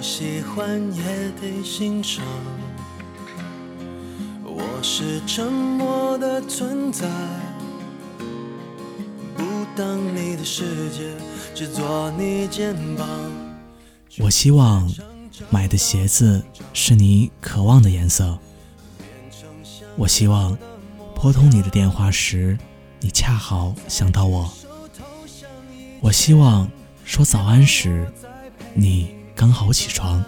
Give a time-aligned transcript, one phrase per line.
[0.00, 1.02] 喜欢也
[1.40, 2.24] 得欣赏。
[4.44, 7.06] 我是沉默的存在，
[9.36, 9.44] 不
[9.76, 11.12] 当你的世界，
[11.54, 13.06] 只做你肩膀。
[14.18, 14.90] 我希望
[15.50, 16.42] 买的鞋子
[16.72, 18.38] 是你渴望的颜色。
[19.96, 20.56] 我希望
[21.14, 22.56] 拨通你的电话时，
[23.00, 24.50] 你恰好想到我。
[26.00, 26.70] 我希望
[27.04, 28.10] 说早安时，
[28.72, 30.22] 你刚好起床。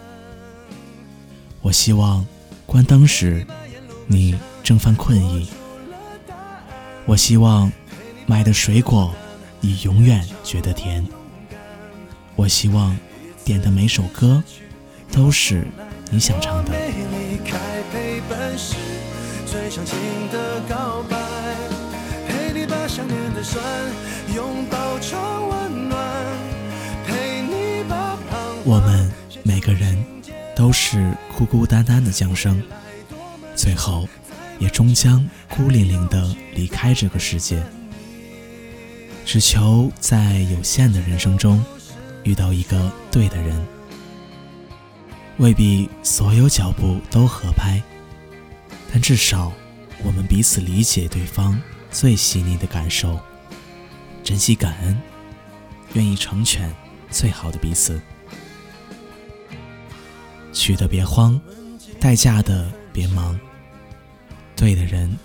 [1.61, 2.27] 我希望
[2.67, 3.47] 关灯时，
[4.07, 5.49] 你正犯困意。
[7.07, 7.71] 我希望
[8.27, 9.15] 买的水果，
[9.61, 11.07] 你永远觉得甜。
[12.35, 12.97] 我希望
[13.45, 14.43] 点的每首歌，
[15.13, 15.67] 都是
[16.11, 16.73] 你想唱的。
[19.47, 19.99] 最长情
[20.33, 21.17] 的告白，
[22.27, 23.63] 陪你把想念的酸
[24.35, 25.21] 拥抱成
[29.63, 29.97] 个人
[30.55, 32.63] 都是孤孤单单的降生，
[33.57, 34.07] 最后
[34.59, 37.63] 也终将孤零零的离开这个世界。
[39.25, 41.65] 只求在有限的人生中
[42.25, 43.65] 遇到一个对的人，
[45.39, 47.81] 未必所有脚步都合拍。
[48.93, 49.53] 但至少，
[50.03, 51.59] 我们彼此理解对方
[51.91, 53.19] 最细腻的感受，
[54.23, 55.01] 珍惜感恩，
[55.95, 56.71] 愿意成全
[57.11, 57.99] 最好的彼此。
[60.53, 61.41] 娶的别慌，
[61.99, 63.39] 待嫁的别忙，
[64.55, 65.17] 对的人，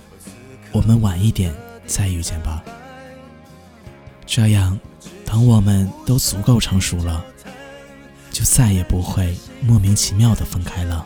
[0.71, 1.53] 我们晚一点
[1.85, 2.63] 再遇见吧。
[4.25, 4.79] 这样，
[5.25, 7.23] 等我们都足够成熟了，
[8.31, 11.05] 就再也不会莫名其妙的分开了。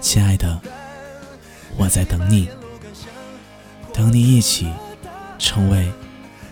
[0.00, 0.60] 亲爱的，
[1.76, 2.48] 我在等你，
[3.92, 4.70] 等你一起
[5.38, 5.90] 成为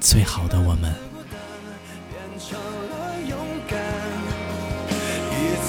[0.00, 1.11] 最好的我们。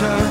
[0.00, 0.29] sure